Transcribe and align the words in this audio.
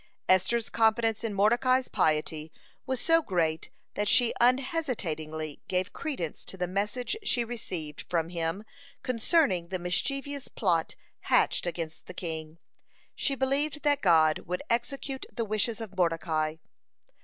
Esther's 0.27 0.67
confidence 0.67 1.23
in 1.23 1.31
Mordecai's 1.31 1.87
piety 1.87 2.51
was 2.87 2.99
so 2.99 3.21
great 3.21 3.69
that 3.93 4.07
she 4.07 4.33
unhesitatingly 4.41 5.61
gave 5.67 5.93
credence 5.93 6.43
to 6.43 6.57
the 6.57 6.65
message 6.65 7.15
she 7.21 7.43
received 7.43 8.01
from 8.09 8.29
him 8.29 8.63
concerning 9.03 9.67
the 9.67 9.77
mischievous 9.77 10.47
plot 10.47 10.95
hatched 11.29 11.67
against 11.67 12.07
the 12.07 12.15
king. 12.15 12.57
She 13.15 13.35
believed 13.35 13.83
that 13.83 14.01
God 14.01 14.39
would 14.47 14.63
execute 14.71 15.27
the 15.31 15.45
wishes 15.45 15.79
of 15.79 15.95
Mordecai. 15.95 16.55